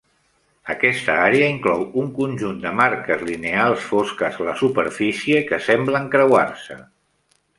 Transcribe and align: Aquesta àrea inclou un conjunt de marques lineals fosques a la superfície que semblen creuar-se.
Aquesta 0.73 1.17
àrea 1.25 1.49
inclou 1.55 1.83
un 2.03 2.07
conjunt 2.15 2.57
de 2.63 2.71
marques 2.79 3.21
lineals 3.29 3.85
fosques 3.91 4.41
a 4.41 4.49
la 4.49 4.57
superfície 4.63 5.45
que 5.51 5.63
semblen 5.69 6.09
creuar-se. 6.19 6.83